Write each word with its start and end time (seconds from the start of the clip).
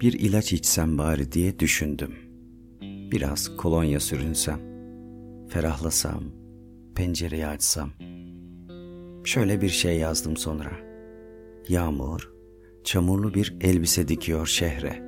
Bir 0.00 0.12
ilaç 0.12 0.52
içsem 0.52 0.98
bari 0.98 1.32
diye 1.32 1.58
düşündüm. 1.58 2.14
Biraz 3.12 3.56
kolonya 3.56 4.00
sürünsem, 4.00 4.60
ferahlasam, 5.48 6.24
pencereyi 6.94 7.46
açsam. 7.46 7.90
Şöyle 9.24 9.60
bir 9.60 9.68
şey 9.68 9.98
yazdım 9.98 10.36
sonra. 10.36 10.72
Yağmur, 11.68 12.32
çamurlu 12.84 13.34
bir 13.34 13.56
elbise 13.60 14.08
dikiyor 14.08 14.46
şehre. 14.46 15.02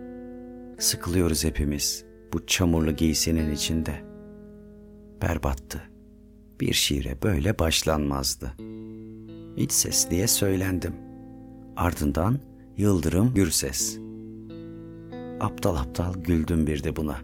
Sıkılıyoruz 0.78 1.44
hepimiz 1.44 2.04
bu 2.32 2.46
çamurlu 2.46 2.96
giysinin 2.96 3.50
içinde. 3.50 3.94
Berbattı. 5.22 5.89
Bir 6.60 6.72
şiire 6.72 7.22
böyle 7.22 7.58
başlanmazdı. 7.58 8.52
İç 9.56 9.72
ses 9.72 10.10
diye 10.10 10.26
söylendim. 10.26 10.94
Ardından 11.76 12.38
Yıldırım 12.76 13.34
Gürses. 13.34 13.98
Aptal 15.40 15.76
aptal 15.76 16.14
güldüm 16.14 16.66
bir 16.66 16.84
de 16.84 16.96
buna. 16.96 17.16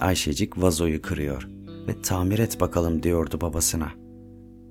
Ayşecik 0.00 0.62
vazoyu 0.62 1.02
kırıyor 1.02 1.48
ve 1.88 2.02
tamir 2.02 2.38
et 2.38 2.60
bakalım 2.60 3.02
diyordu 3.02 3.40
babasına. 3.40 3.92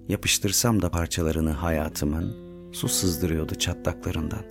Yapıştırsam 0.08 0.82
da 0.82 0.90
parçalarını 0.92 1.52
hayatımın 1.52 2.36
su 2.72 2.88
sızdırıyordu 2.88 3.56
çatlaklarından. 3.56 4.44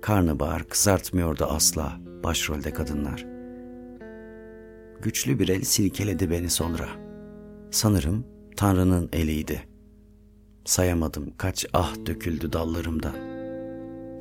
Karnabahar 0.00 0.64
kızartmıyordu 0.64 1.44
asla 1.44 2.00
başrolde 2.24 2.72
kadınlar. 2.72 3.26
Güçlü 5.02 5.38
bir 5.38 5.48
el 5.48 5.62
silkeledi 5.62 6.30
beni 6.30 6.50
sonra. 6.50 6.88
Sanırım 7.70 8.31
Tanrı'nın 8.56 9.08
eliydi. 9.12 9.62
Sayamadım 10.64 11.32
kaç 11.36 11.66
ah 11.72 11.94
döküldü 12.06 12.52
dallarımdan. 12.52 13.14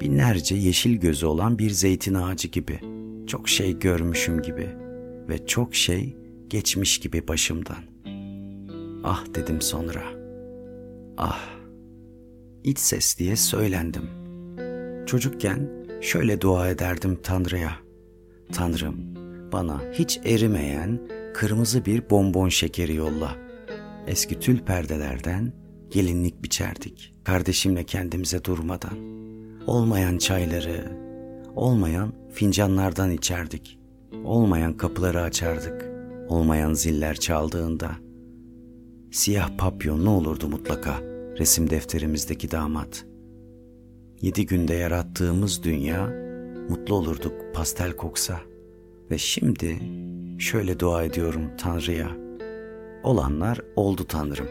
Binlerce 0.02 0.56
yeşil 0.56 0.96
gözü 0.96 1.26
olan 1.26 1.60
bir 1.60 1.70
zeytin 1.70 2.14
ağacı 2.14 2.48
gibi. 2.48 2.80
Çok 3.28 3.50
şey 3.50 3.80
görmüşüm 3.80 4.42
gibi 4.42 4.70
ve 5.30 5.46
çok 5.46 5.76
şey 5.76 6.18
geçmiş 6.48 7.00
gibi 7.00 7.28
başımdan. 7.28 7.84
Ah 9.04 9.26
dedim 9.36 9.62
sonra. 9.62 10.04
Ah. 11.18 11.50
İç 12.64 12.80
ses 12.80 13.18
diye 13.18 13.36
söylendim. 13.36 14.10
Çocukken 15.06 15.70
şöyle 16.02 16.42
dua 16.42 16.70
ederdim 16.70 17.20
Tanrı'ya. 17.24 17.72
Tanrım 18.54 18.96
bana 19.52 19.82
hiç 19.94 20.20
erimeyen 20.26 21.00
kırmızı 21.34 21.86
bir 21.86 22.10
bonbon 22.10 22.50
şekeri 22.50 22.96
yolla. 22.96 23.36
Eski 24.08 24.40
tül 24.40 24.60
perdelerden 24.60 25.54
gelinlik 25.90 26.44
biçerdik. 26.44 27.14
Kardeşimle 27.24 27.84
kendimize 27.84 28.44
durmadan. 28.44 28.98
Olmayan 29.68 30.18
çayları, 30.18 30.98
olmayan 31.56 32.14
fincanlardan 32.34 33.12
içerdik. 33.12 33.80
Olmayan 34.24 34.78
kapıları 34.78 35.22
açardık. 35.22 35.92
Olmayan 36.30 36.74
ziller 36.74 37.16
çaldığında. 37.16 37.92
Siyah 39.12 39.58
papyon 39.58 40.06
ne 40.06 40.10
olurdu 40.10 40.48
mutlaka 40.48 41.02
resim 41.40 41.70
defterimizdeki 41.70 42.52
damat. 42.52 43.06
Yedi 44.22 44.46
günde 44.46 44.74
yarattığımız 44.74 45.64
dünya 45.64 46.08
mutlu 46.70 46.96
olurduk 46.96 47.34
pastel 47.54 47.92
koksa.'' 47.92 48.52
Ve 49.12 49.18
şimdi 49.18 49.80
şöyle 50.40 50.80
dua 50.80 51.04
ediyorum 51.04 51.42
Tanrı'ya. 51.58 52.08
Olanlar 53.04 53.62
oldu 53.76 54.04
Tanrım. 54.08 54.48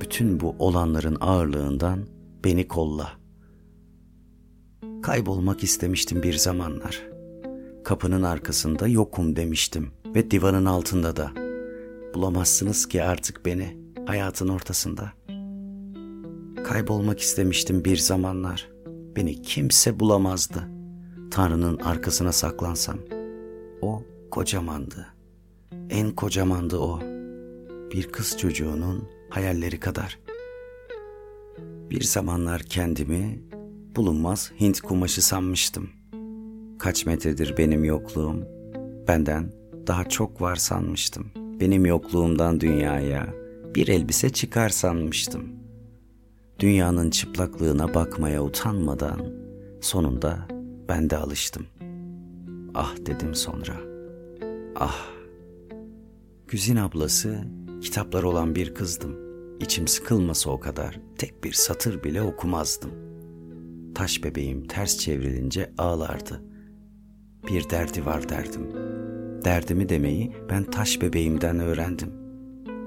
Bütün 0.00 0.40
bu 0.40 0.56
olanların 0.58 1.16
ağırlığından 1.20 2.06
beni 2.44 2.68
kolla. 2.68 3.12
Kaybolmak 5.02 5.62
istemiştim 5.62 6.22
bir 6.22 6.34
zamanlar. 6.34 7.02
Kapının 7.84 8.22
arkasında 8.22 8.88
yokum 8.88 9.36
demiştim 9.36 9.90
ve 10.14 10.30
divanın 10.30 10.64
altında 10.64 11.16
da. 11.16 11.32
Bulamazsınız 12.14 12.88
ki 12.88 13.02
artık 13.02 13.46
beni 13.46 13.76
hayatın 14.06 14.48
ortasında. 14.48 15.12
Kaybolmak 16.64 17.20
istemiştim 17.20 17.84
bir 17.84 17.96
zamanlar. 17.96 18.70
Beni 19.16 19.42
kimse 19.42 20.00
bulamazdı. 20.00 20.68
Tanrı'nın 21.30 21.78
arkasına 21.78 22.32
saklansam.'' 22.32 23.22
O 23.82 24.02
kocamandı. 24.30 25.06
En 25.90 26.10
kocamandı 26.10 26.78
o. 26.78 27.11
Bir 27.92 28.12
kız 28.12 28.38
çocuğunun 28.38 29.08
hayalleri 29.30 29.80
kadar. 29.80 30.18
Bir 31.90 32.02
zamanlar 32.02 32.62
kendimi 32.62 33.42
bulunmaz 33.96 34.52
Hint 34.60 34.80
kumaşı 34.80 35.22
sanmıştım. 35.22 35.90
Kaç 36.78 37.06
metredir 37.06 37.56
benim 37.58 37.84
yokluğum, 37.84 38.36
benden 39.08 39.52
daha 39.86 40.08
çok 40.08 40.40
var 40.40 40.56
sanmıştım. 40.56 41.30
Benim 41.60 41.86
yokluğumdan 41.86 42.60
dünyaya 42.60 43.34
bir 43.74 43.88
elbise 43.88 44.30
çıkar 44.30 44.68
sanmıştım. 44.68 45.44
Dünyanın 46.58 47.10
çıplaklığına 47.10 47.94
bakmaya 47.94 48.44
utanmadan 48.44 49.20
sonunda 49.80 50.48
ben 50.88 51.10
de 51.10 51.16
alıştım. 51.16 51.66
Ah 52.74 52.96
dedim 53.06 53.34
sonra. 53.34 53.76
Ah. 54.76 55.08
Güzin 56.48 56.76
ablası 56.76 57.44
kitaplar 57.82 58.22
olan 58.22 58.54
bir 58.54 58.74
kızdım. 58.74 59.16
İçim 59.60 59.88
sıkılmasa 59.88 60.50
o 60.50 60.60
kadar 60.60 61.00
tek 61.18 61.44
bir 61.44 61.52
satır 61.52 62.04
bile 62.04 62.22
okumazdım. 62.22 62.90
Taş 63.94 64.24
bebeğim 64.24 64.66
ters 64.66 64.98
çevrilince 64.98 65.72
ağlardı. 65.78 66.42
Bir 67.48 67.70
derdi 67.70 68.06
var 68.06 68.28
derdim. 68.28 68.70
Derdimi 69.44 69.88
demeyi 69.88 70.32
ben 70.50 70.64
taş 70.64 71.02
bebeğimden 71.02 71.58
öğrendim. 71.58 72.10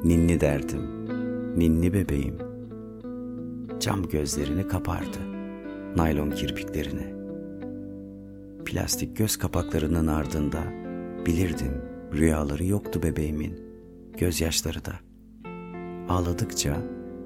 Ninni 0.03 0.41
derdim. 0.41 1.05
Ninni 1.59 1.93
bebeğim. 1.93 2.37
Cam 3.79 4.03
gözlerini 4.03 4.67
kapardı. 4.67 5.19
Naylon 5.95 6.31
kirpiklerini 6.31 7.15
plastik 8.65 9.17
göz 9.17 9.37
kapaklarının 9.37 10.07
ardında 10.07 10.59
bilirdim 11.25 11.81
rüyaları 12.13 12.65
yoktu 12.65 13.03
bebeğimin, 13.03 13.64
gözyaşları 14.17 14.85
da. 14.85 14.93
Ağladıkça 16.09 16.77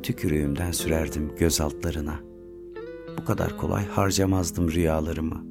tükürüğümden 0.04 0.72
sürerdim 0.72 1.36
göz 1.40 1.62
altlarına. 1.62 2.20
Bu 3.18 3.26
kadar 3.26 3.58
kolay 3.58 3.88
harcamazdım 3.88 4.72
rüyalarımı, 4.72 5.44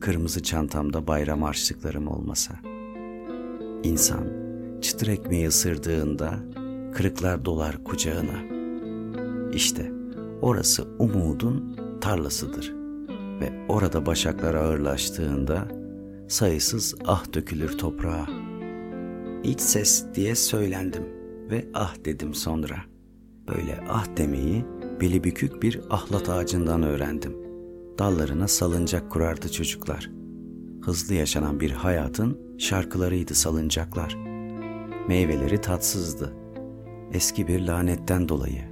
kırmızı 0.00 0.42
çantamda 0.42 1.06
bayram 1.06 1.42
harçlıklarım 1.42 2.08
olmasa. 2.08 2.54
İnsan 3.82 4.24
çıtır 4.80 5.06
ekmeği 5.06 5.48
ısırdığında 5.48 6.34
kırıklar 6.94 7.44
dolar 7.44 7.84
kucağına. 7.84 8.42
İşte 9.54 9.92
orası 10.42 10.88
umudun 10.98 11.76
tarlasıdır.'' 12.00 12.82
ve 13.42 13.52
orada 13.68 14.06
başaklar 14.06 14.54
ağırlaştığında 14.54 15.68
sayısız 16.28 16.94
ah 17.06 17.34
dökülür 17.34 17.78
toprağa. 17.78 18.41
İç 19.44 19.60
ses 19.60 20.04
diye 20.14 20.34
söylendim 20.34 21.04
ve 21.50 21.64
ah 21.74 21.94
dedim 22.04 22.34
sonra. 22.34 22.76
Böyle 23.48 23.84
ah 23.88 24.06
demeyi 24.16 24.64
beli 25.00 25.24
bükük 25.24 25.62
bir 25.62 25.80
ahlat 25.90 26.28
ağacından 26.28 26.82
öğrendim. 26.82 27.36
Dallarına 27.98 28.48
salıncak 28.48 29.10
kurardı 29.10 29.52
çocuklar. 29.52 30.10
Hızlı 30.84 31.14
yaşanan 31.14 31.60
bir 31.60 31.70
hayatın 31.70 32.38
şarkılarıydı 32.58 33.34
salıncaklar. 33.34 34.18
Meyveleri 35.08 35.60
tatsızdı. 35.60 36.32
Eski 37.12 37.48
bir 37.48 37.60
lanetten 37.60 38.28
dolayı. 38.28 38.62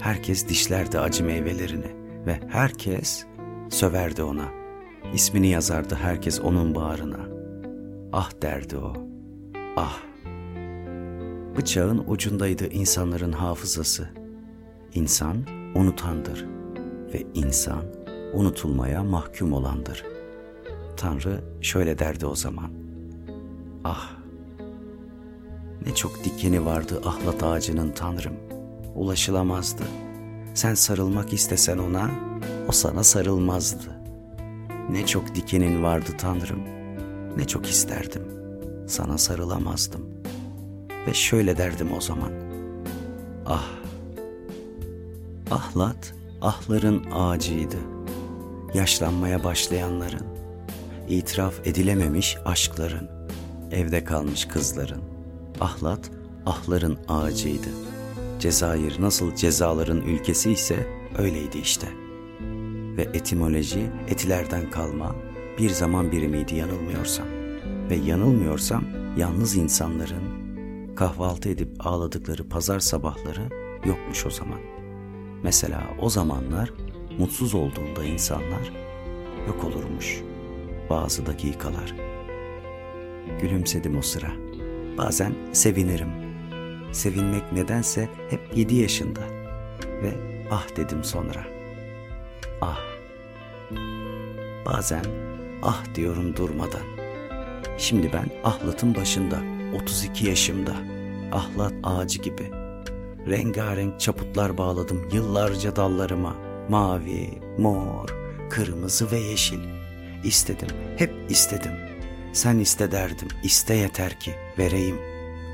Herkes 0.00 0.48
dişlerdi 0.48 0.98
acı 0.98 1.24
meyvelerini 1.24 1.96
ve 2.26 2.40
herkes 2.48 3.26
Söverdi 3.70 4.22
ona. 4.22 4.48
İsmini 5.14 5.48
yazardı 5.48 5.94
herkes 5.94 6.40
onun 6.40 6.74
bağrına. 6.74 7.28
Ah 8.12 8.30
derdi 8.42 8.76
o. 8.76 8.92
Ah. 9.76 9.98
Bıçağın 11.56 12.04
ucundaydı 12.06 12.66
insanların 12.66 13.32
hafızası. 13.32 14.08
İnsan 14.94 15.36
unutandır 15.74 16.46
ve 17.14 17.26
insan 17.34 17.82
unutulmaya 18.32 19.04
mahkum 19.04 19.52
olandır. 19.52 20.04
Tanrı 20.96 21.40
şöyle 21.60 21.98
derdi 21.98 22.26
o 22.26 22.34
zaman. 22.34 22.70
Ah. 23.84 24.10
Ne 25.86 25.94
çok 25.94 26.24
dikeni 26.24 26.64
vardı 26.64 27.00
ahlat 27.04 27.42
ağacının 27.42 27.92
Tanrım. 27.92 28.36
Ulaşılamazdı. 28.94 29.82
Sen 30.54 30.74
sarılmak 30.74 31.32
istesen 31.32 31.78
ona, 31.78 32.10
o 32.68 32.72
sana 32.72 33.02
sarılmazdı. 33.04 34.00
Ne 34.90 35.06
çok 35.06 35.34
dikenin 35.34 35.82
vardı 35.82 36.10
Tanrım, 36.18 36.60
ne 37.36 37.46
çok 37.46 37.66
isterdim, 37.66 38.22
sana 38.86 39.18
sarılamazdım. 39.18 40.06
Ve 41.06 41.14
şöyle 41.14 41.58
derdim 41.58 41.88
o 41.96 42.00
zaman, 42.00 42.32
ah 43.46 43.76
Ahlat, 45.50 46.14
ahların 46.40 47.04
ağacıydı. 47.12 47.76
Yaşlanmaya 48.74 49.44
başlayanların, 49.44 50.26
itiraf 51.08 51.66
edilememiş 51.66 52.36
aşkların, 52.44 53.10
evde 53.72 54.04
kalmış 54.04 54.44
kızların. 54.44 55.02
Ahlat, 55.60 56.10
ahların 56.46 56.98
ağacıydı. 57.08 57.68
Cezayir 58.40 59.00
nasıl 59.00 59.34
cezaların 59.34 60.00
ülkesi 60.02 60.52
ise 60.52 60.86
öyleydi 61.18 61.58
işte. 61.58 61.86
Ve 62.96 63.02
etimoloji 63.02 63.90
etilerden 64.08 64.70
kalma 64.70 65.16
bir 65.58 65.70
zaman 65.70 66.12
birimiydi 66.12 66.54
yanılmıyorsam. 66.54 67.35
Ve 67.90 67.94
yanılmıyorsam 67.94 68.84
yalnız 69.16 69.56
insanların 69.56 70.46
kahvaltı 70.94 71.48
edip 71.48 71.86
ağladıkları 71.86 72.48
pazar 72.48 72.80
sabahları 72.80 73.48
yokmuş 73.84 74.26
o 74.26 74.30
zaman. 74.30 74.60
Mesela 75.42 75.82
o 76.00 76.08
zamanlar 76.08 76.72
mutsuz 77.18 77.54
olduğunda 77.54 78.04
insanlar 78.04 78.72
yok 79.46 79.64
olurmuş 79.64 80.22
bazı 80.90 81.26
dakikalar. 81.26 81.94
Gülümsedim 83.40 83.98
o 83.98 84.02
sıra. 84.02 84.30
Bazen 84.98 85.32
sevinirim. 85.52 86.08
Sevinmek 86.92 87.52
nedense 87.52 88.08
hep 88.30 88.40
yedi 88.56 88.74
yaşında. 88.74 89.20
Ve 90.02 90.12
ah 90.50 90.76
dedim 90.76 91.04
sonra. 91.04 91.44
Ah. 92.60 92.80
Bazen 94.66 95.04
ah 95.62 95.84
diyorum 95.94 96.36
durmadan. 96.36 96.95
Şimdi 97.78 98.12
ben 98.12 98.26
ahlatın 98.44 98.94
başında, 98.94 99.40
32 99.74 100.26
yaşımda. 100.26 100.74
Ahlat 101.32 101.72
ağacı 101.82 102.22
gibi. 102.22 102.50
Rengarenk 103.26 104.00
çaputlar 104.00 104.58
bağladım 104.58 105.08
yıllarca 105.12 105.76
dallarıma. 105.76 106.36
Mavi, 106.68 107.40
mor, 107.58 108.08
kırmızı 108.50 109.10
ve 109.10 109.18
yeşil. 109.18 109.60
İstedim, 110.24 110.68
hep 110.96 111.30
istedim. 111.30 111.72
Sen 112.32 112.58
iste 112.58 112.92
derdim, 112.92 113.28
iste 113.42 113.74
yeter 113.74 114.20
ki 114.20 114.34
vereyim. 114.58 114.98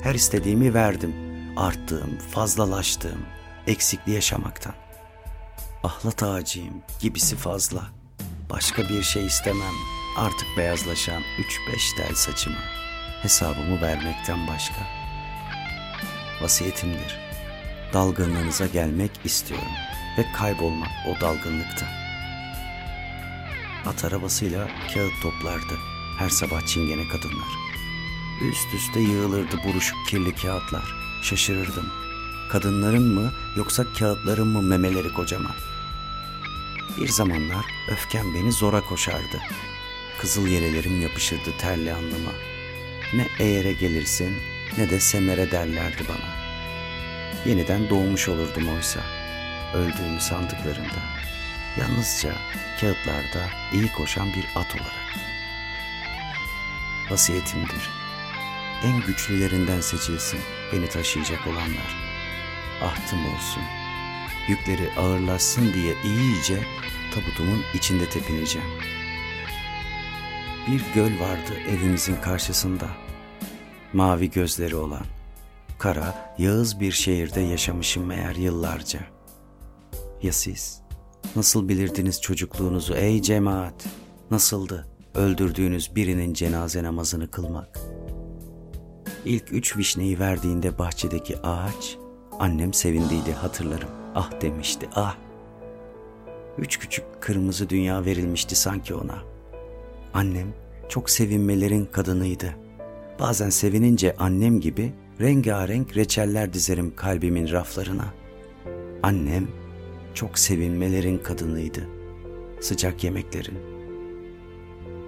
Her 0.03 0.15
istediğimi 0.15 0.75
verdim. 0.75 1.15
Arttığım, 1.57 2.19
fazlalaştığım, 2.31 3.23
eksikliği 3.67 4.15
yaşamaktan. 4.15 4.75
Ahlat 5.83 6.23
ağacıyım, 6.23 6.75
gibisi 7.01 7.37
fazla. 7.37 7.83
Başka 8.51 8.83
bir 8.89 9.03
şey 9.03 9.27
istemem. 9.27 10.02
Artık 10.17 10.57
beyazlaşan 10.57 11.23
üç 11.39 11.61
beş 11.73 11.93
tel 11.93 12.15
saçıma. 12.15 12.59
Hesabımı 13.23 13.83
vermekten 13.83 14.47
başka. 14.49 14.87
Vasiyetimdir. 16.43 17.19
Dalgınlığınıza 17.93 18.67
gelmek 18.67 19.11
istiyorum 19.25 19.73
ve 20.19 20.27
kaybolmak 20.33 20.91
o 21.09 21.21
dalgınlıkta. 21.21 21.87
At 23.87 24.05
arabasıyla 24.05 24.69
kağıt 24.95 25.13
toplardı 25.23 25.79
her 26.19 26.29
sabah 26.29 26.67
çingene 26.67 27.09
kadınlar. 27.09 27.49
Üst 28.51 28.75
üste 28.75 29.01
yığılırdı 29.01 29.57
buruşuk 29.65 29.99
kirli 30.09 30.35
kağıtlar. 30.37 30.95
Şaşırırdım. 31.23 31.87
Kadınların 32.51 33.15
mı 33.15 33.33
yoksa 33.57 33.85
kağıtların 33.99 34.49
mı 34.49 34.63
memeleri 34.63 35.13
kocaman? 35.13 35.55
Bir 37.01 37.09
zamanlar 37.09 37.65
öfkem 37.89 38.35
beni 38.35 38.53
zora 38.53 38.81
koşardı. 38.81 39.41
Kızıl 40.23 40.47
yelelerim 40.47 41.01
yapışırdı 41.01 41.57
terli 41.59 41.93
alnıma. 41.93 42.33
Ne 43.15 43.27
eğere 43.39 43.73
gelirsin 43.73 44.37
ne 44.79 44.91
de 44.91 45.01
semere 45.01 45.51
derlerdi 45.51 46.03
bana. 46.09 46.35
Yeniden 47.47 47.91
doğmuş 47.91 48.29
olurdum 48.29 48.69
oysa. 48.77 49.01
Öldüğümü 49.75 50.21
sandıklarında. 50.21 51.03
Yalnızca 51.81 52.35
kağıtlarda 52.81 53.49
iyi 53.73 53.93
koşan 53.93 54.29
bir 54.29 54.45
at 54.61 54.75
olarak. 54.75 55.17
Vasiyetimdir. 57.11 57.91
En 58.85 59.01
güçlülerinden 59.01 59.81
seçilsin 59.81 60.41
beni 60.73 60.89
taşıyacak 60.89 61.47
olanlar. 61.47 61.97
Ahtım 62.83 63.35
olsun. 63.35 63.63
Yükleri 64.49 64.93
ağırlaşsın 64.97 65.73
diye 65.73 65.95
iyice 66.05 66.63
tabutumun 67.15 67.65
içinde 67.75 68.09
tepineceğim. 68.09 68.82
Bir 70.71 70.85
göl 70.95 71.21
vardı 71.21 71.53
evimizin 71.69 72.17
karşısında. 72.17 72.87
Mavi 73.93 74.31
gözleri 74.31 74.77
olan. 74.77 75.05
Kara, 75.79 76.35
yağız 76.39 76.81
bir 76.81 76.93
şehirde 76.93 77.41
yaşamışım 77.41 78.07
meğer 78.07 78.35
yıllarca. 78.35 79.01
Ya 80.23 80.33
siz? 80.33 80.83
Nasıl 81.37 81.69
bilirdiniz 81.69 82.21
çocukluğunuzu 82.21 82.95
ey 82.95 83.23
cemaat? 83.23 83.85
Nasıldı 84.31 84.89
öldürdüğünüz 85.15 85.97
birinin 85.97 86.35
cenaze 86.35 86.83
namazını 86.83 87.31
kılmak? 87.31 87.79
İlk 89.25 89.53
üç 89.53 89.77
vişneyi 89.77 90.19
verdiğinde 90.19 90.79
bahçedeki 90.79 91.39
ağaç, 91.39 91.97
annem 92.39 92.75
sevindiydi 92.75 93.33
hatırlarım. 93.33 93.89
Ah 94.15 94.31
demişti 94.41 94.89
ah. 94.95 95.17
Üç 96.59 96.79
küçük 96.79 97.05
kırmızı 97.21 97.69
dünya 97.69 98.05
verilmişti 98.05 98.57
sanki 98.57 98.95
ona. 98.95 99.32
Annem 100.15 100.55
çok 100.89 101.11
sevinmelerin 101.11 101.85
kadınıydı. 101.93 102.57
Bazen 103.21 103.51
sevinince 103.51 104.17
annem 104.19 104.61
gibi 104.61 104.93
rengarenk 105.21 105.97
reçeller 105.97 106.53
dizerim 106.53 106.97
kalbimin 106.97 107.53
raflarına. 107.53 108.05
Annem 109.03 109.49
çok 110.15 110.39
sevinmelerin 110.39 111.19
kadınıydı. 111.19 111.89
Sıcak 112.61 113.05
yemeklerin. 113.05 113.59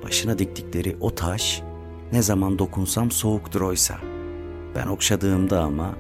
Başına 0.03 0.39
diktikleri 0.39 0.97
o 1.01 1.15
taş 1.15 1.62
ne 2.12 2.23
zaman 2.23 2.59
dokunsam 2.59 3.11
soğuktur 3.11 3.61
oysa. 3.61 3.99
Ben 4.75 4.87
okşadığımda 4.87 5.61
ama 5.61 5.95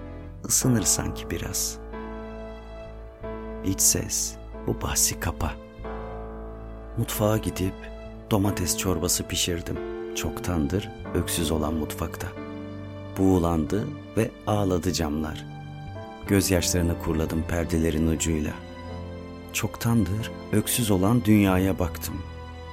ısınır 0.44 0.82
sanki 0.82 1.30
biraz. 1.30 1.78
İç 3.64 3.80
ses, 3.80 4.36
bu 4.66 4.82
bahsi 4.82 5.20
kapa. 5.20 5.52
Mutfağa 6.98 7.36
gidip 7.36 7.74
domates 8.34 8.76
çorbası 8.76 9.28
pişirdim. 9.28 9.76
Çoktandır 10.14 10.90
öksüz 11.14 11.50
olan 11.50 11.74
mutfakta. 11.74 12.26
Buğulandı 13.18 13.88
ve 14.16 14.30
ağladı 14.46 14.92
camlar. 14.92 15.46
Gözyaşlarını 16.26 16.98
kurladım 16.98 17.44
perdelerin 17.48 18.08
ucuyla. 18.08 18.52
Çoktandır 19.52 20.30
öksüz 20.52 20.90
olan 20.90 21.24
dünyaya 21.24 21.78
baktım. 21.78 22.14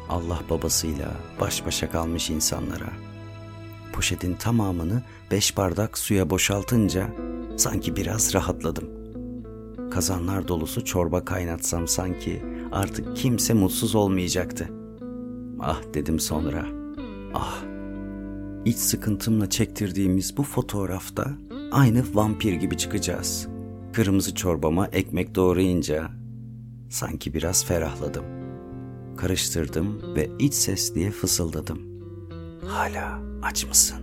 Allah 0.09 0.39
babasıyla 0.49 1.11
baş 1.39 1.65
başa 1.65 1.91
kalmış 1.91 2.29
insanlara. 2.29 2.89
Poşetin 3.93 4.33
tamamını 4.33 5.01
beş 5.31 5.57
bardak 5.57 5.97
suya 5.97 6.29
boşaltınca 6.29 7.07
sanki 7.57 7.95
biraz 7.95 8.33
rahatladım. 8.33 8.89
Kazanlar 9.91 10.47
dolusu 10.47 10.85
çorba 10.85 11.25
kaynatsam 11.25 11.87
sanki 11.87 12.45
artık 12.71 13.17
kimse 13.17 13.53
mutsuz 13.53 13.95
olmayacaktı. 13.95 14.80
Ah 15.61 15.81
dedim 15.93 16.19
sonra. 16.19 16.65
Ah. 17.33 17.63
İç 18.65 18.77
sıkıntımla 18.77 19.49
çektirdiğimiz 19.49 20.37
bu 20.37 20.43
fotoğrafta 20.43 21.31
aynı 21.71 22.03
vampir 22.13 22.53
gibi 22.53 22.77
çıkacağız. 22.77 23.47
Kırmızı 23.93 24.35
çorbama 24.35 24.87
ekmek 24.87 25.35
doğrayınca 25.35 26.09
sanki 26.89 27.33
biraz 27.33 27.65
ferahladım. 27.65 28.23
Karıştırdım 29.17 30.15
ve 30.15 30.29
iç 30.39 30.53
ses 30.53 30.95
diye 30.95 31.11
fısıldadım. 31.11 31.79
Hala 32.67 33.19
aç 33.41 33.65
mısın? 33.65 33.97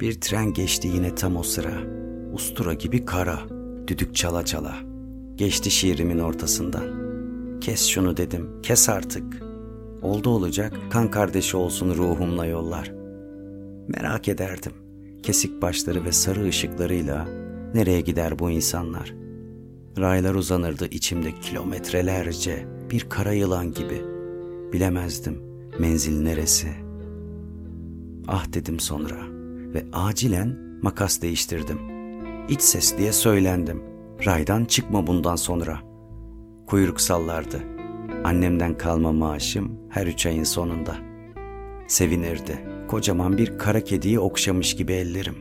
Bir 0.00 0.20
tren 0.20 0.52
geçti 0.52 0.88
yine 0.88 1.14
tam 1.14 1.36
o 1.36 1.42
sıra. 1.42 1.74
Ustura 2.32 2.74
gibi 2.74 3.04
kara, 3.04 3.38
düdük 3.86 4.14
çala 4.14 4.44
çala. 4.44 4.74
Geçti 5.36 5.70
şiirimin 5.70 6.18
ortasından. 6.18 7.13
Kes 7.64 7.86
şunu 7.86 8.16
dedim, 8.16 8.48
kes 8.62 8.88
artık. 8.88 9.42
Oldu 10.02 10.30
olacak, 10.30 10.72
kan 10.90 11.10
kardeşi 11.10 11.56
olsun 11.56 11.94
ruhumla 11.94 12.46
yollar. 12.46 12.92
Merak 13.88 14.28
ederdim. 14.28 14.72
Kesik 15.22 15.62
başları 15.62 16.04
ve 16.04 16.12
sarı 16.12 16.48
ışıklarıyla 16.48 17.28
nereye 17.74 18.00
gider 18.00 18.38
bu 18.38 18.50
insanlar? 18.50 19.14
Raylar 19.98 20.34
uzanırdı 20.34 20.86
içimde 20.86 21.32
kilometrelerce 21.40 22.66
bir 22.90 23.08
kara 23.08 23.32
yılan 23.32 23.72
gibi. 23.72 24.02
Bilemezdim 24.72 25.42
menzil 25.78 26.22
neresi. 26.22 26.68
Ah 28.28 28.52
dedim 28.52 28.80
sonra 28.80 29.18
ve 29.74 29.84
acilen 29.92 30.58
makas 30.82 31.22
değiştirdim. 31.22 31.78
İç 32.48 32.60
ses 32.60 32.98
diye 32.98 33.12
söylendim. 33.12 33.82
Raydan 34.26 34.64
çıkma 34.64 35.06
bundan 35.06 35.36
sonra. 35.36 35.93
Kuyruk 36.66 37.00
sallardı. 37.00 37.62
Annemden 38.24 38.78
kalma 38.78 39.12
maaşım 39.12 39.78
her 39.90 40.06
üç 40.06 40.26
ayın 40.26 40.44
sonunda. 40.44 40.96
Sevinirdi. 41.88 42.58
Kocaman 42.88 43.38
bir 43.38 43.58
kara 43.58 43.84
kediyi 43.84 44.20
okşamış 44.20 44.76
gibi 44.76 44.92
ellerim. 44.92 45.34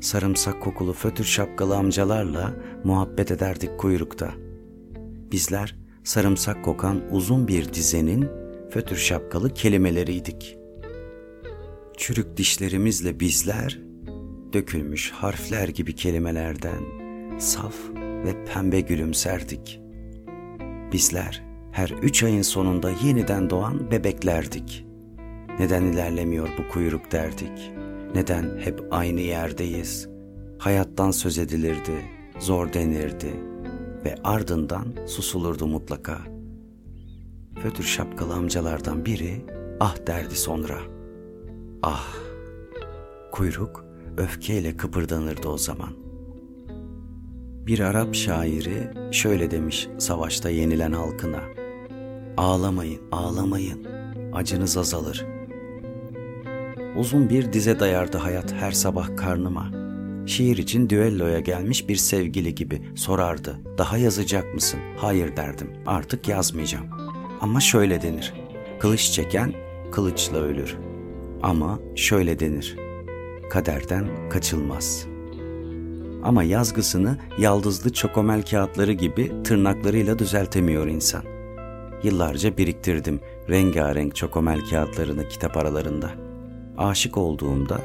sarımsak 0.00 0.62
kokulu 0.62 0.92
fötür 0.92 1.24
şapkalı 1.24 1.76
amcalarla 1.76 2.54
muhabbet 2.84 3.30
ederdik 3.30 3.78
kuyrukta. 3.78 4.30
Bizler 5.32 5.76
sarımsak 6.04 6.64
kokan 6.64 7.02
uzun 7.10 7.48
bir 7.48 7.74
dizenin 7.74 8.28
fötür 8.70 8.96
şapkalı 8.96 9.54
kelimeleriydik. 9.54 10.58
Çürük 11.96 12.36
dişlerimizle 12.36 13.20
bizler 13.20 13.80
dökülmüş 14.52 15.10
harfler 15.10 15.68
gibi 15.68 15.94
kelimelerden 15.94 16.84
saf 17.38 17.74
ve 17.96 18.44
pembe 18.44 18.80
gülümserdik. 18.80 19.83
Bizler 20.94 21.42
her 21.72 21.90
üç 21.90 22.22
ayın 22.22 22.42
sonunda 22.42 22.90
yeniden 22.90 23.50
doğan 23.50 23.90
bebeklerdik. 23.90 24.86
Neden 25.58 25.82
ilerlemiyor 25.82 26.48
bu 26.58 26.72
kuyruk 26.72 27.12
derdik. 27.12 27.72
Neden 28.14 28.58
hep 28.58 28.80
aynı 28.90 29.20
yerdeyiz? 29.20 30.08
Hayattan 30.58 31.10
söz 31.10 31.38
edilirdi, 31.38 32.04
zor 32.38 32.72
denirdi 32.72 33.32
ve 34.04 34.14
ardından 34.24 34.86
susulurdu 35.06 35.66
mutlaka. 35.66 36.18
Fötür 37.62 37.84
şapkalı 37.84 38.34
amcalardan 38.34 39.04
biri 39.04 39.46
ah 39.80 39.96
derdi 40.06 40.36
sonra. 40.36 40.78
Ah! 41.82 42.14
Kuyruk 43.32 43.84
öfkeyle 44.16 44.76
kıpırdanırdı 44.76 45.48
o 45.48 45.58
zaman. 45.58 46.03
Bir 47.66 47.80
Arap 47.80 48.14
şairi 48.14 48.90
şöyle 49.12 49.50
demiş 49.50 49.88
savaşta 49.98 50.50
yenilen 50.50 50.92
halkına. 50.92 51.40
Ağlamayın, 52.36 53.00
ağlamayın, 53.12 53.86
acınız 54.32 54.76
azalır. 54.76 55.26
Uzun 56.96 57.30
bir 57.30 57.52
dize 57.52 57.80
dayardı 57.80 58.18
hayat 58.18 58.52
her 58.52 58.72
sabah 58.72 59.16
karnıma. 59.16 59.70
Şiir 60.26 60.56
için 60.56 60.90
düelloya 60.90 61.40
gelmiş 61.40 61.88
bir 61.88 61.96
sevgili 61.96 62.54
gibi 62.54 62.82
sorardı. 62.94 63.60
Daha 63.78 63.98
yazacak 63.98 64.54
mısın? 64.54 64.80
Hayır 64.96 65.36
derdim. 65.36 65.70
Artık 65.86 66.28
yazmayacağım. 66.28 66.86
Ama 67.40 67.60
şöyle 67.60 68.02
denir. 68.02 68.34
Kılıç 68.80 69.00
çeken 69.00 69.52
kılıçla 69.92 70.38
ölür. 70.38 70.76
Ama 71.42 71.78
şöyle 71.96 72.38
denir. 72.38 72.76
Kaderden 73.50 74.28
kaçılmaz. 74.30 75.13
Ama 76.24 76.42
yazgısını 76.42 77.18
yaldızlı 77.38 77.92
çokomel 77.92 78.42
kağıtları 78.42 78.92
gibi 78.92 79.42
tırnaklarıyla 79.42 80.18
düzeltemiyor 80.18 80.86
insan. 80.86 81.22
Yıllarca 82.02 82.58
biriktirdim 82.58 83.20
rengarenk 83.48 84.16
çokomel 84.16 84.60
kağıtlarını 84.70 85.28
kitap 85.28 85.56
aralarında. 85.56 86.10
Aşık 86.78 87.16
olduğumda 87.16 87.80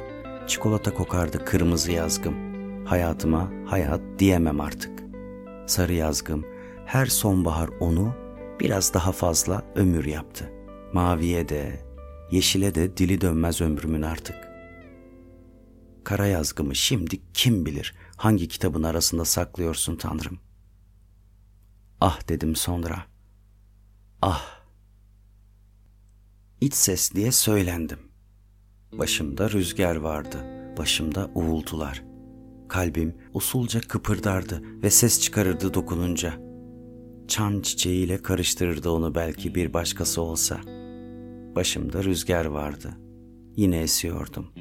çikolata 0.47 0.93
kokardı 0.93 1.45
kırmızı 1.45 1.91
yazgım. 1.91 2.35
Hayatıma 2.85 3.51
hayat 3.65 4.01
diyemem 4.19 4.61
artık. 4.61 5.03
Sarı 5.65 5.93
yazgım 5.93 6.45
her 6.85 7.05
sonbahar 7.05 7.69
onu 7.79 8.13
biraz 8.59 8.93
daha 8.93 9.11
fazla 9.11 9.63
ömür 9.75 10.05
yaptı. 10.05 10.51
Maviye 10.93 11.49
de, 11.49 11.79
yeşile 12.31 12.75
de 12.75 12.97
dili 12.97 13.21
dönmez 13.21 13.61
ömrümün 13.61 14.01
artık. 14.01 14.48
Kara 16.09 16.27
yazgımı 16.27 16.75
şimdi 16.75 17.19
kim 17.33 17.65
bilir 17.65 17.95
hangi 18.17 18.47
kitabın 18.47 18.83
arasında 18.83 19.25
saklıyorsun 19.25 19.95
Tanrım? 19.95 20.39
Ah 22.01 22.29
dedim 22.29 22.55
sonra. 22.55 23.05
Ah. 24.21 24.61
İç 26.61 26.73
ses 26.73 27.13
diye 27.13 27.31
söylendim. 27.31 27.99
Başımda 28.93 29.49
rüzgar 29.49 29.95
vardı, 29.95 30.37
başımda 30.77 31.31
uğultular. 31.35 32.03
Kalbim 32.69 33.17
usulca 33.33 33.81
kıpırdardı 33.81 34.61
ve 34.83 34.89
ses 34.89 35.21
çıkarırdı 35.21 35.73
dokununca. 35.73 36.33
Çan 37.27 37.61
çiçeğiyle 37.61 38.21
karıştırırdı 38.21 38.89
onu 38.89 39.15
belki 39.15 39.55
bir 39.55 39.73
başkası 39.73 40.21
olsa. 40.21 40.61
Başımda 41.55 42.03
rüzgar 42.03 42.45
vardı. 42.45 42.97
Yine 43.55 43.81
esiyordum. 43.81 44.51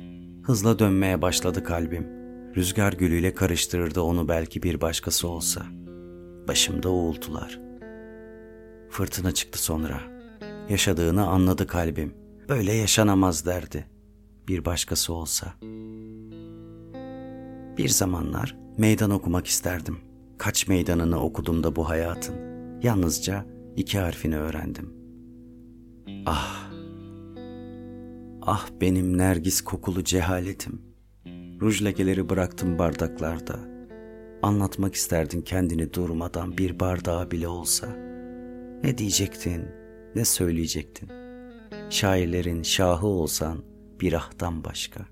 Hızla 0.49 0.78
dönmeye 0.78 1.23
başladı 1.23 1.64
kalbim. 1.64 2.07
Rüzgar 2.57 2.93
gülüyle 2.93 3.35
karıştırırdı 3.35 4.00
onu 4.00 4.28
belki 4.28 4.62
bir 4.62 4.81
başkası 4.81 5.28
olsa. 5.28 5.67
Başımda 6.49 6.90
uğultular. 6.90 7.61
Fırtına 8.90 9.33
çıktı 9.33 9.62
sonra. 9.62 10.00
Yaşadığını 10.69 11.26
anladı 11.26 11.67
kalbim. 11.67 12.14
Böyle 12.49 12.73
yaşanamaz 12.73 13.47
derdi. 13.47 13.87
Bir 14.49 14.64
başkası 14.64 15.12
olsa. 15.12 15.55
Bir 17.78 17.88
zamanlar 17.88 18.57
meydan 18.78 19.11
okumak 19.11 19.47
isterdim. 19.47 19.99
Kaç 20.38 20.69
meydanını 20.69 21.21
okudum 21.21 21.62
da 21.64 21.76
bu 21.76 21.88
hayatın. 21.88 22.37
Yalnızca 22.83 23.47
iki 23.76 23.99
harfini 23.99 24.38
öğrendim. 24.38 24.95
Ah! 26.26 26.67
Ah 28.50 28.69
benim 28.81 29.19
nergis 29.19 29.61
kokulu 29.61 30.05
cehaletim. 30.05 30.83
Ruj 31.61 31.85
lekeleri 31.85 32.28
bıraktım 32.28 32.78
bardaklarda. 32.78 33.61
Anlatmak 34.43 34.95
isterdin 34.95 35.43
kendini 35.43 35.95
durmadan 35.95 36.59
bir 36.59 36.81
bardağa 36.81 37.31
bile 37.31 37.49
olsa. 37.49 37.87
Ne 38.85 38.99
diyecektin, 38.99 39.62
ne 40.14 40.25
söyleyecektin? 40.25 41.09
Şairlerin 41.90 42.62
şahı 42.62 43.07
olsan 43.07 43.64
bir 44.00 44.12
ahtan 44.12 44.64
başka. 44.64 45.07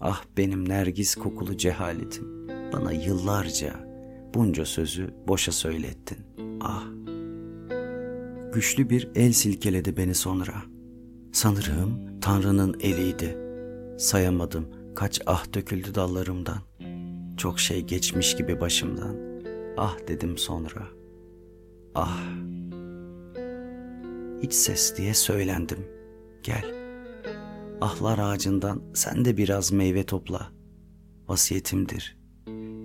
Ah 0.00 0.24
benim 0.36 0.68
nergis 0.68 1.14
kokulu 1.14 1.56
cehaletim. 1.56 2.48
Bana 2.72 2.92
yıllarca 2.92 3.74
bunca 4.34 4.64
sözü 4.64 5.14
boşa 5.28 5.52
söylettin. 5.52 6.18
Ah! 6.60 6.84
Güçlü 8.54 8.90
bir 8.90 9.10
el 9.14 9.32
silkeledi 9.32 9.96
beni 9.96 10.14
sonra. 10.14 10.71
Sanırım 11.32 12.20
Tanrı'nın 12.20 12.80
eliydi. 12.80 13.38
Sayamadım 13.98 14.68
kaç 14.94 15.20
ah 15.26 15.54
döküldü 15.54 15.94
dallarımdan. 15.94 16.58
Çok 17.36 17.60
şey 17.60 17.80
geçmiş 17.80 18.36
gibi 18.36 18.60
başımdan. 18.60 19.16
Ah 19.76 19.96
dedim 20.08 20.38
sonra. 20.38 20.88
Ah. 21.94 22.22
İç 24.42 24.52
ses 24.52 24.96
diye 24.96 25.14
söylendim. 25.14 25.88
Gel. 26.42 26.74
Ahlar 27.80 28.18
ağacından 28.18 28.82
sen 28.94 29.24
de 29.24 29.36
biraz 29.36 29.72
meyve 29.72 30.06
topla. 30.06 30.52
Vasiyetimdir. 31.28 32.16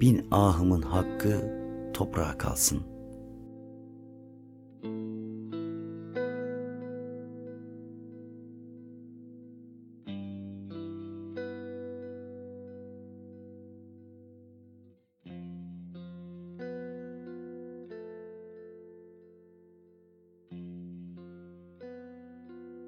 Bin 0.01 0.27
ahımın 0.31 0.81
hakkı 0.81 1.53
toprağa 1.93 2.37
kalsın.'' 2.37 2.96